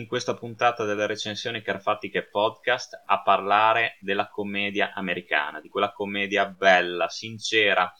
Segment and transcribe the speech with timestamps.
[0.00, 6.46] in questa puntata delle recensioni Carfatiche Podcast a parlare della commedia americana, di quella commedia
[6.46, 7.92] bella, sincera,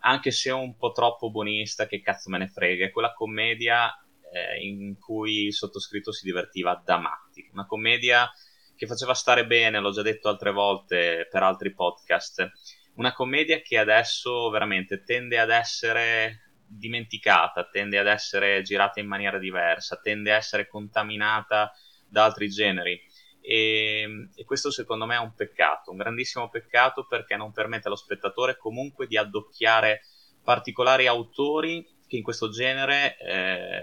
[0.00, 3.94] anche se un po' troppo buonista, che cazzo me ne frega, è quella commedia
[4.32, 8.30] eh, in cui il sottoscritto si divertiva da matti, una commedia
[8.74, 12.50] che faceva stare bene, l'ho già detto altre volte per altri podcast,
[12.94, 16.41] una commedia che adesso veramente tende ad essere
[16.76, 21.72] dimenticata, tende ad essere girata in maniera diversa, tende a essere contaminata
[22.08, 23.00] da altri generi.
[23.40, 27.96] E, e, questo secondo me è un peccato, un grandissimo peccato perché non permette allo
[27.96, 30.02] spettatore comunque di addocchiare
[30.44, 33.82] particolari autori che in questo genere eh,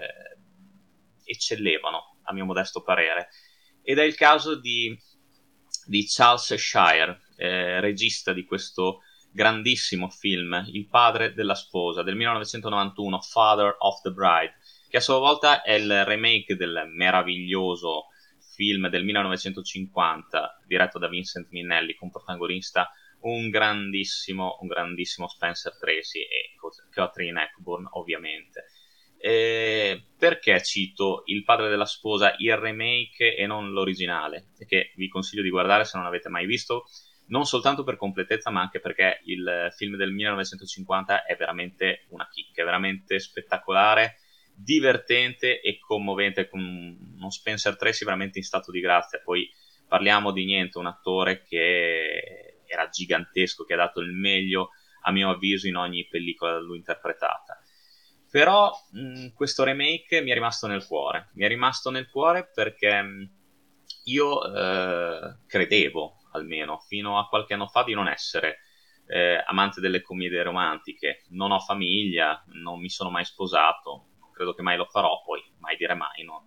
[1.24, 3.28] eccellevano, a mio modesto parere.
[3.82, 4.98] Ed è il caso di,
[5.86, 9.00] di Charles Shire, eh, regista di questo
[9.32, 14.54] grandissimo film, Il padre della sposa, del 1991, Father of the Bride,
[14.88, 18.06] che a sua volta è il remake del meraviglioso
[18.54, 26.20] film del 1950, diretto da Vincent Minnelli, con protagonista un grandissimo, un grandissimo Spencer Tracy
[26.20, 26.54] e
[26.90, 28.66] Catherine Hepburn, ovviamente.
[29.22, 34.46] Eh, perché cito Il padre della sposa, il remake e non l'originale?
[34.66, 36.84] Che vi consiglio di guardare se non avete mai visto,
[37.30, 42.62] non soltanto per completezza, ma anche perché il film del 1950 è veramente una chicca,
[42.62, 44.16] è veramente spettacolare,
[44.54, 49.20] divertente e commovente, con uno Spencer Tracy veramente in stato di grazia.
[49.22, 49.48] Poi
[49.86, 54.70] parliamo di niente, un attore che era gigantesco, che ha dato il meglio,
[55.02, 57.62] a mio avviso, in ogni pellicola da lui interpretata.
[58.28, 63.02] Però mh, questo remake mi è rimasto nel cuore, mi è rimasto nel cuore perché
[63.02, 63.30] mh,
[64.04, 68.60] io eh, credevo almeno fino a qualche anno fa di non essere
[69.06, 71.24] eh, amante delle commedie romantiche.
[71.30, 75.42] Non ho famiglia, non mi sono mai sposato, non credo che mai lo farò, poi
[75.58, 76.44] mai dire mai, non,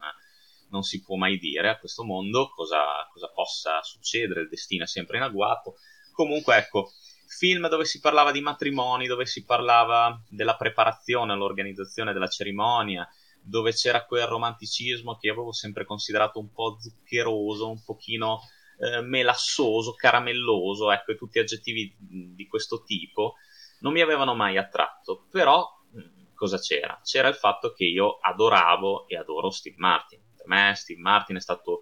[0.70, 4.88] non si può mai dire a questo mondo cosa, cosa possa succedere, il destino è
[4.88, 5.76] sempre in agguato.
[6.14, 6.92] Comunque ecco,
[7.28, 13.08] film dove si parlava di matrimoni, dove si parlava della preparazione, l'organizzazione della cerimonia,
[13.42, 18.40] dove c'era quel romanticismo che io avevo sempre considerato un po' zuccheroso, un pochino
[18.84, 23.36] eh, melassoso, caramelloso, ecco, tutti aggettivi di questo tipo,
[23.80, 25.28] non mi avevano mai attratto.
[25.32, 27.00] Però mm, cosa c'era?
[27.04, 30.22] C'era il fatto che io adoravo e adoro Steve Martin.
[30.36, 31.82] Per me Steve Martin è stato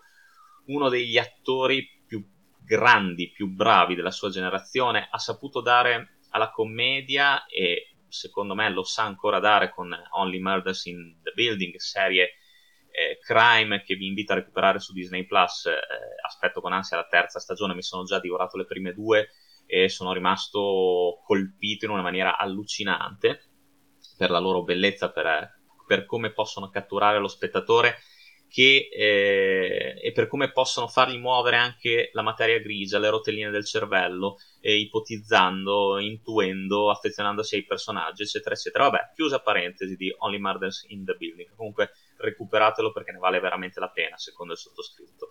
[0.66, 2.24] uno degli attori più
[2.64, 8.84] grandi, più bravi della sua generazione, ha saputo dare alla commedia e secondo me lo
[8.84, 12.36] sa ancora dare con Only Murders in the Building, serie
[12.92, 15.66] eh, Crime che vi invito a recuperare su Disney Plus.
[15.66, 15.78] Eh,
[16.26, 19.30] aspetto con ansia la terza stagione, mi sono già divorato le prime due
[19.66, 23.44] e sono rimasto colpito in una maniera allucinante
[24.18, 27.96] per la loro bellezza, per, per come possono catturare lo spettatore
[28.52, 33.66] che, eh, e per come possono fargli muovere anche la materia grigia, le rotelline del
[33.66, 38.90] cervello, eh, ipotizzando, intuendo, affezionandosi ai personaggi, eccetera, eccetera.
[38.90, 41.56] Vabbè, chiusa parentesi di Only Murders in the Building.
[41.56, 41.92] Comunque,
[42.22, 45.30] recuperatelo perché ne vale veramente la pena, secondo il sottoscritto.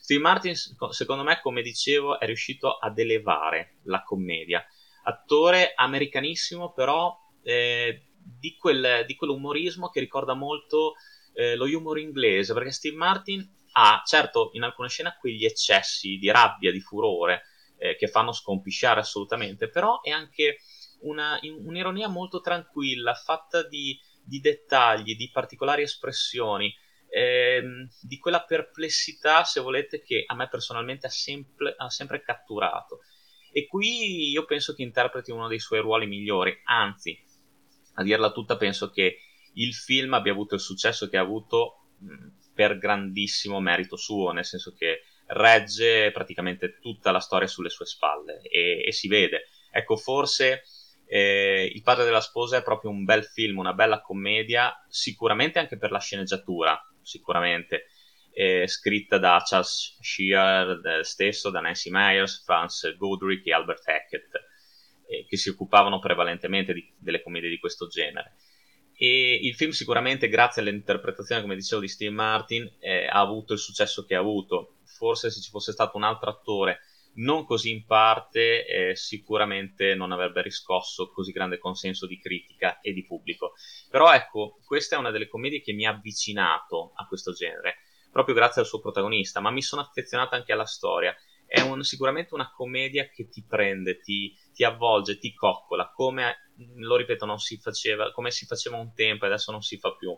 [0.00, 0.54] Steve Martin,
[0.90, 4.64] secondo me, come dicevo, è riuscito ad elevare la commedia.
[5.02, 10.94] Attore americanissimo, però eh, di, quel, di, quell'umorismo che ricorda molto
[11.34, 16.30] eh, lo humor inglese, perché Steve Martin ha, certo, in alcune scene quegli eccessi di
[16.30, 17.42] rabbia, di furore,
[17.76, 20.60] eh, che fanno scompisciare assolutamente, però è anche
[21.00, 26.72] una, un'ironia molto tranquilla, fatta di di dettagli, di particolari espressioni,
[27.08, 33.00] ehm, di quella perplessità, se volete, che a me personalmente ha sempre, ha sempre catturato.
[33.50, 37.18] E qui io penso che interpreti uno dei suoi ruoli migliori, anzi,
[37.94, 39.18] a dirla tutta, penso che
[39.54, 44.44] il film abbia avuto il successo che ha avuto mh, per grandissimo merito suo, nel
[44.44, 49.48] senso che regge praticamente tutta la storia sulle sue spalle e, e si vede.
[49.70, 50.62] Ecco, forse
[51.10, 55.78] eh, Il padre della sposa è proprio un bel film, una bella commedia, sicuramente anche
[55.78, 57.86] per la sceneggiatura, sicuramente.
[58.30, 64.30] Eh, scritta da Charles Shear stesso, da Nancy Myers, Franz Godric e Albert Hackett,
[65.08, 68.36] eh, che si occupavano prevalentemente di, delle commedie di questo genere.
[68.94, 73.58] E il film sicuramente, grazie all'interpretazione, come dicevo, di Steve Martin, eh, ha avuto il
[73.58, 74.76] successo che ha avuto.
[74.84, 76.80] Forse se ci fosse stato un altro attore
[77.18, 82.92] non così in parte, eh, sicuramente non avrebbe riscosso così grande consenso di critica e
[82.92, 83.54] di pubblico.
[83.88, 87.76] Però ecco, questa è una delle commedie che mi ha avvicinato a questo genere,
[88.10, 91.14] proprio grazie al suo protagonista, ma mi sono affezionato anche alla storia.
[91.46, 96.96] È un, sicuramente una commedia che ti prende, ti, ti avvolge, ti coccola, come, lo
[96.96, 100.16] ripeto, non si faceva, come si faceva un tempo e adesso non si fa più.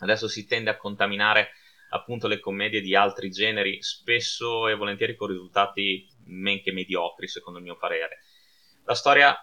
[0.00, 1.52] Adesso si tende a contaminare
[1.92, 7.58] appunto le commedie di altri generi, spesso e volentieri con risultati men che mediocri, secondo
[7.58, 8.20] il mio parere.
[8.84, 9.36] La storia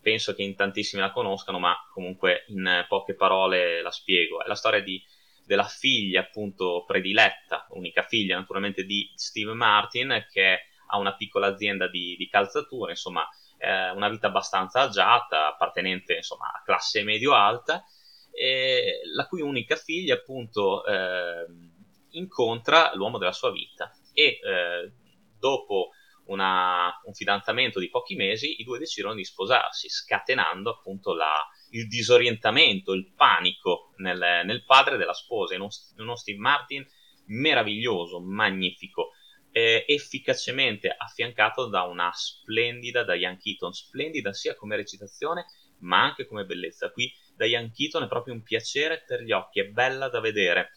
[0.00, 4.42] penso che in tantissimi la conoscano, ma comunque in poche parole la spiego.
[4.42, 5.02] È la storia di,
[5.44, 11.88] della figlia, appunto, prediletta, unica figlia naturalmente di Steve Martin, che ha una piccola azienda
[11.88, 13.26] di, di calzature, insomma,
[13.58, 17.84] eh, una vita abbastanza agiata, appartenente insomma a classe medio-alta,
[19.14, 21.44] la cui unica figlia, appunto, eh,
[22.10, 24.92] incontra l'uomo della sua vita e eh,
[25.38, 25.90] dopo
[26.28, 31.86] una, un fidanzamento di pochi mesi, i due decidono di sposarsi, scatenando appunto la, il
[31.88, 36.86] disorientamento, il panico nel, nel padre della sposa, in, un, in uno Steve Martin
[37.26, 39.10] meraviglioso, magnifico,
[39.50, 45.46] eh, efficacemente affiancato da una splendida Diane Keaton, splendida sia come recitazione
[45.80, 46.90] ma anche come bellezza.
[46.90, 50.72] Qui Diane Keaton è proprio un piacere per gli occhi, è bella da vedere,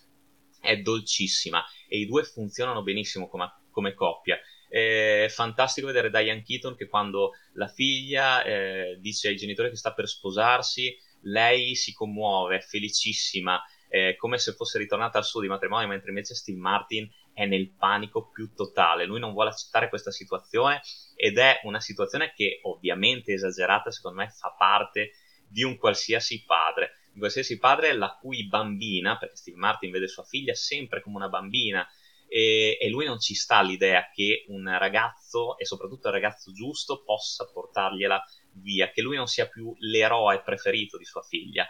[0.59, 4.39] è dolcissima e i due funzionano benissimo come, come coppia.
[4.71, 9.91] È fantastico vedere Diane Keaton che quando la figlia eh, dice ai genitori che sta
[9.91, 15.49] per sposarsi, lei si commuove, è felicissima, eh, come se fosse ritornata al suo di
[15.49, 19.05] matrimonio, mentre invece Steve Martin è nel panico più totale.
[19.05, 20.81] Lui non vuole accettare questa situazione
[21.17, 25.11] ed è una situazione che ovviamente esagerata, secondo me, fa parte
[25.49, 26.93] di un qualsiasi padre.
[27.11, 31.27] Di qualsiasi padre la cui bambina, perché Steve Martin vede sua figlia sempre come una
[31.27, 31.85] bambina,
[32.33, 37.03] e, e, lui non ci sta l'idea che un ragazzo, e soprattutto il ragazzo giusto,
[37.03, 38.23] possa portargliela
[38.53, 41.67] via, che lui non sia più l'eroe preferito di sua figlia.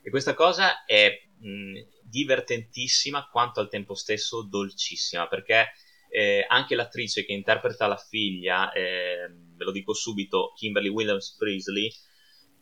[0.00, 5.72] E questa cosa è mh, divertentissima quanto al tempo stesso dolcissima, perché
[6.08, 11.92] eh, anche l'attrice che interpreta la figlia, eh, ve lo dico subito, Kimberly Williams Priestley,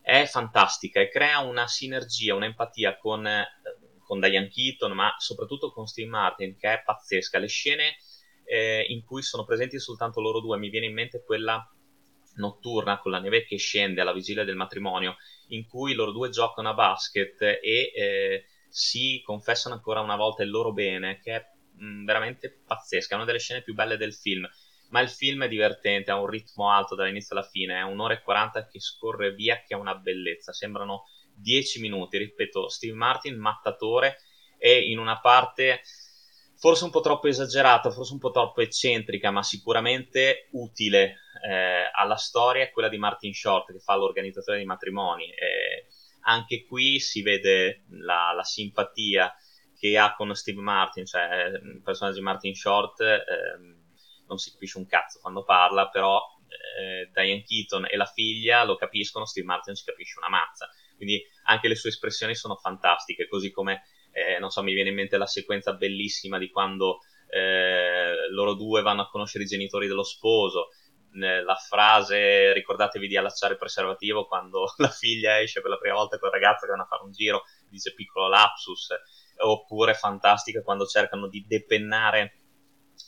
[0.01, 3.47] è fantastica e crea una sinergia, un'empatia con eh,
[4.07, 7.37] con Diane Keaton, ma soprattutto con Steve Martin, che è pazzesca.
[7.37, 7.97] Le scene
[8.45, 11.69] eh, in cui sono presenti soltanto loro due, mi viene in mente quella
[12.37, 15.17] notturna con la neve che scende alla vigilia del matrimonio,
[15.49, 20.49] in cui loro due giocano a basket e eh, si confessano ancora una volta il
[20.49, 21.45] loro bene, che è
[21.75, 24.47] mh, mm, veramente pazzesca, è una delle scene più belle del film.
[24.89, 28.21] Ma il film è divertente, ha un ritmo alto dall'inizio alla fine, è un'ora e
[28.21, 30.53] 40 che scorre via, che ha una bellezza.
[30.53, 31.03] Sembrano
[31.37, 34.17] 10 minuti, ripeto, Steve Martin mattatore
[34.57, 35.81] e in una parte
[36.57, 42.15] forse un po' troppo esagerata, forse un po' troppo eccentrica, ma sicuramente utile eh, alla
[42.15, 45.25] storia è quella di Martin Short che fa l'organizzatore dei matrimoni.
[45.25, 45.87] Eh,
[46.21, 49.33] anche qui si vede la, la, simpatia
[49.79, 53.23] che ha con Steve Martin, cioè il personaggio di Martin Short eh,
[54.27, 56.19] non si capisce un cazzo quando parla, però
[56.79, 60.67] eh, Diane Keaton e la figlia lo capiscono, Steve Martin si capisce una mazza
[60.97, 64.95] quindi anche le sue espressioni sono fantastiche, così come, eh, non so, mi viene in
[64.95, 66.99] mente la sequenza bellissima di quando
[67.29, 70.69] eh, loro due vanno a conoscere i genitori dello sposo,
[71.19, 76.19] la frase ricordatevi di allacciare il preservativo quando la figlia esce per la prima volta
[76.19, 78.89] con il ragazzo che vanno a fare un giro, dice piccolo lapsus,
[79.37, 82.39] oppure fantastica quando cercano di depennare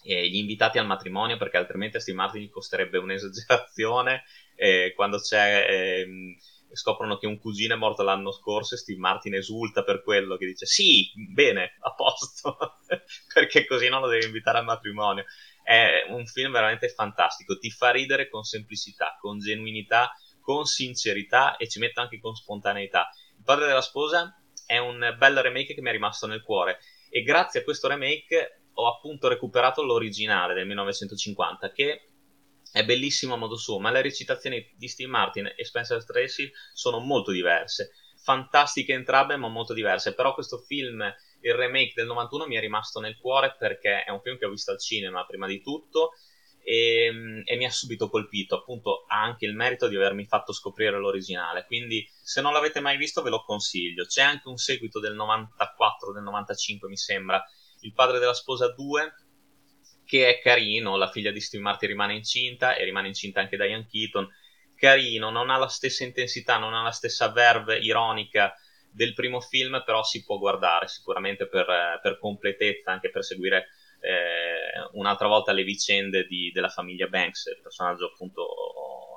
[0.03, 4.23] eh, gli invitati al matrimonio perché altrimenti a Steve Martin gli costerebbe un'esagerazione
[4.55, 6.35] eh, quando c'è ehm,
[6.71, 10.45] scoprono che un cugino è morto l'anno scorso e Steve Martin esulta per quello, che
[10.45, 12.57] dice sì, bene, a posto,
[13.33, 15.25] perché così non lo devi invitare al matrimonio.
[15.63, 20.11] È un film veramente fantastico, ti fa ridere con semplicità, con genuinità,
[20.41, 23.09] con sincerità e ci mette anche con spontaneità.
[23.37, 24.35] Il padre della sposa
[24.65, 28.61] è un bel remake che mi è rimasto nel cuore e grazie a questo remake
[28.73, 32.08] ho appunto recuperato l'originale del 1950 che
[32.71, 36.99] è bellissimo a modo suo, ma le recitazioni di Steve Martin e Spencer Tracy sono
[36.99, 37.91] molto diverse.
[38.21, 40.13] Fantastiche entrambe, ma molto diverse.
[40.13, 41.01] Però questo film,
[41.41, 44.49] il remake del 91, mi è rimasto nel cuore perché è un film che ho
[44.49, 46.11] visto al cinema prima di tutto
[46.61, 48.55] e, e mi ha subito colpito.
[48.55, 51.65] Appunto, ha anche il merito di avermi fatto scoprire l'originale.
[51.65, 54.05] Quindi, se non l'avete mai visto, ve lo consiglio.
[54.05, 57.43] C'è anche un seguito del 94, del 95, mi sembra.
[57.81, 59.13] Il padre della sposa 2
[60.09, 63.85] che è carino, la figlia di Steve Martin rimane incinta e rimane incinta anche Diane
[63.87, 64.27] Keaton,
[64.75, 68.55] carino, non ha la stessa intensità, non ha la stessa verve ironica
[68.91, 73.67] del primo film, però si può guardare sicuramente per, per completezza, anche per seguire
[73.99, 78.47] eh, un'altra volta le vicende di, della famiglia Banks, il personaggio appunto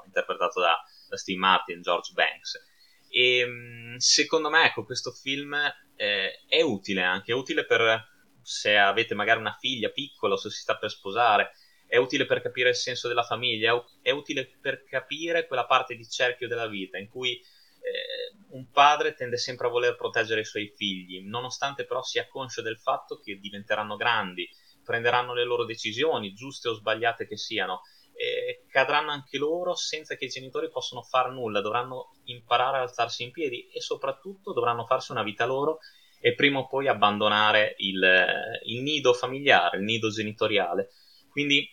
[0.05, 0.77] interpretato da,
[1.09, 2.71] da Steve Martin, George Banks.
[3.09, 5.55] E secondo me, ecco, questo film
[5.97, 8.12] eh, è utile anche, è utile per
[8.43, 11.53] se avete magari una figlia piccola o se si sta per sposare,
[11.87, 16.09] è utile per capire il senso della famiglia, è utile per capire quella parte di
[16.09, 20.73] cerchio della vita in cui eh, un padre tende sempre a voler proteggere i suoi
[20.75, 24.49] figli, nonostante però sia conscio del fatto che diventeranno grandi,
[24.83, 27.83] prenderanno le loro decisioni, giuste o sbagliate che siano,
[28.15, 33.23] e cadranno anche loro senza che i genitori possano fare nulla, dovranno imparare ad alzarsi
[33.23, 35.79] in piedi e soprattutto dovranno farsi una vita loro
[36.25, 38.01] e prima o poi abbandonare il,
[38.67, 40.91] il nido familiare, il nido genitoriale.
[41.29, 41.69] Quindi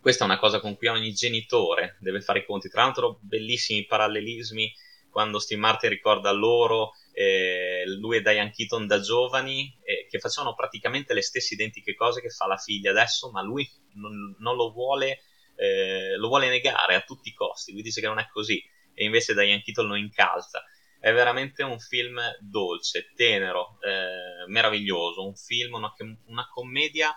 [0.00, 2.70] questa è una cosa con cui ogni genitore deve fare i conti.
[2.70, 4.72] Tra l'altro, bellissimi parallelismi
[5.10, 10.54] quando Steve Martin ricorda loro eh, lui e Diane Keaton da giovani eh, che facevano
[10.54, 14.70] praticamente le stesse identiche cose che fa la figlia adesso, ma lui non, non lo,
[14.70, 15.20] vuole,
[15.56, 17.72] eh, lo vuole negare a tutti i costi.
[17.72, 18.62] Lui dice che non è così
[18.94, 20.64] e invece Diane Keaton lo incalza.
[21.06, 25.94] È veramente un film dolce, tenero, eh, meraviglioso, un film, una,
[26.24, 27.14] una commedia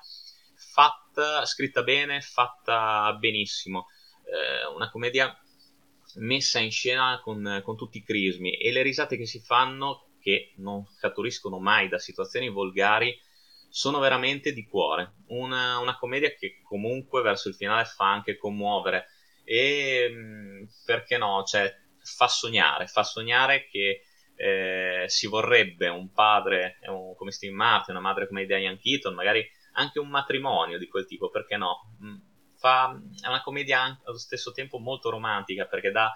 [0.54, 3.88] fatta, scritta bene, fatta benissimo,
[4.26, 5.36] eh, una commedia
[6.18, 10.54] messa in scena con, con, tutti i crismi e le risate che si fanno, che
[10.58, 13.20] non scaturiscono mai da situazioni volgari,
[13.70, 15.14] sono veramente di cuore.
[15.30, 19.08] Una, una commedia che comunque verso il finale fa anche commuovere
[19.44, 21.76] e mm, perché no, cioè,
[22.16, 24.02] fa sognare, fa sognare che
[24.36, 29.46] eh, si vorrebbe un padre un, come Steve Martin, una madre come Diane Keaton, magari
[29.74, 31.96] anche un matrimonio di quel tipo, perché no?
[32.04, 32.16] Mm,
[32.58, 36.12] fa, è una commedia anche, allo stesso tempo molto romantica perché dà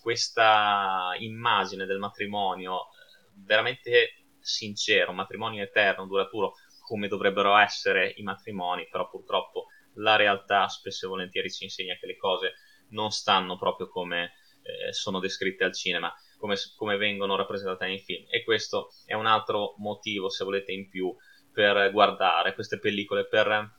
[0.00, 8.22] questa immagine del matrimonio eh, veramente sincero, un matrimonio eterno, duraturo, come dovrebbero essere i
[8.22, 12.54] matrimoni, però purtroppo la realtà spesso e volentieri ci insegna che le cose
[12.90, 14.32] non stanno proprio come
[14.68, 18.26] eh, sono descritte al cinema, come, come vengono rappresentate nei film.
[18.28, 21.14] E questo è un altro motivo, se volete, in più
[21.52, 23.76] per guardare queste pellicole, per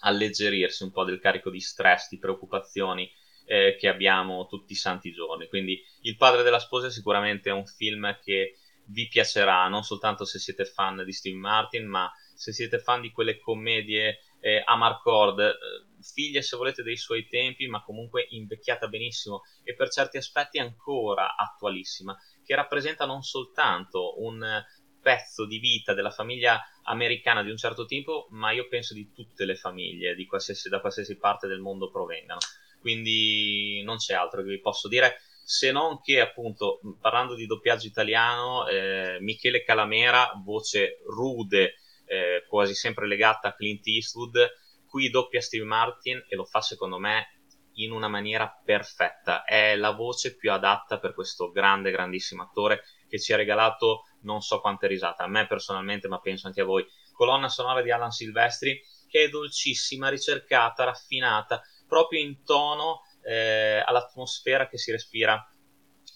[0.00, 3.10] alleggerirsi un po' del carico di stress, di preoccupazioni
[3.46, 5.48] eh, che abbiamo tutti i santi giorni.
[5.48, 8.58] Quindi Il padre della sposa è sicuramente un film che
[8.88, 13.10] vi piacerà, non soltanto se siete fan di Steve Martin, ma se siete fan di
[13.10, 15.52] quelle commedie eh, Amarcord, eh,
[16.00, 21.36] figlia se volete dei suoi tempi, ma comunque invecchiata benissimo e per certi aspetti ancora
[21.36, 24.64] attualissima, che rappresenta non soltanto un
[25.00, 29.44] pezzo di vita della famiglia americana di un certo tipo, ma io penso di tutte
[29.44, 32.40] le famiglie, qualsiasi, da qualsiasi parte del mondo provengano.
[32.80, 37.86] Quindi non c'è altro che vi posso dire, se non che appunto parlando di doppiaggio
[37.86, 41.76] italiano, eh, Michele Calamera, voce rude,
[42.06, 44.36] eh, quasi sempre legata a Clint Eastwood,
[44.88, 47.40] qui doppia Steve Martin e lo fa secondo me
[47.74, 49.44] in una maniera perfetta.
[49.44, 54.40] È la voce più adatta per questo grande, grandissimo attore che ci ha regalato non
[54.40, 56.84] so quante risate, a me personalmente, ma penso anche a voi.
[57.12, 64.68] Colonna sonora di Alan Silvestri che è dolcissima, ricercata, raffinata, proprio in tono eh, all'atmosfera
[64.68, 65.42] che si respira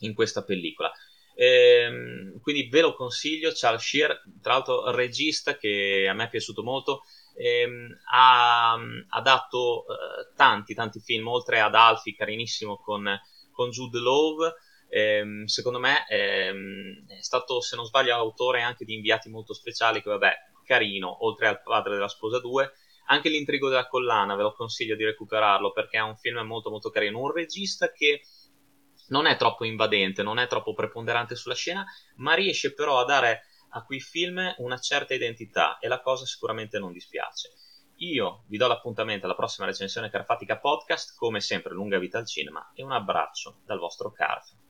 [0.00, 0.93] in questa pellicola.
[1.35, 3.50] Ehm, quindi ve lo consiglio.
[3.55, 7.02] Charles Shear, tra l'altro, regista che a me è piaciuto molto.
[7.34, 13.08] Ehm, ha, ha, dato eh, tanti tanti film oltre ad Alfie carinissimo con,
[13.50, 14.54] con Jude Love
[14.92, 20.02] ehm, secondo me ehm, è stato, se non sbaglio, autore anche di inviati molto speciali,
[20.02, 20.34] che vabbè,
[20.64, 22.72] carino, oltre al padre della sposa 2.
[23.06, 26.90] Anche l'intrigo della collana, ve lo consiglio di recuperarlo perché è un film molto molto
[26.90, 27.20] carino.
[27.20, 28.22] Un regista che
[29.08, 31.84] non è troppo invadente, non è troppo preponderante sulla scena,
[32.16, 33.42] ma riesce però a dare
[33.73, 37.52] a quei film una certa identità e la cosa sicuramente non dispiace.
[37.97, 42.73] Io vi do l'appuntamento alla prossima recensione Carfatica Podcast, come sempre lunga vita al cinema
[42.75, 44.62] e un abbraccio dal vostro Carf.